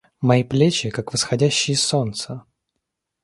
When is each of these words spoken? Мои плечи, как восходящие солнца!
Мои 0.19 0.43
плечи, 0.43 0.89
как 0.89 1.13
восходящие 1.13 1.77
солнца! 1.77 2.45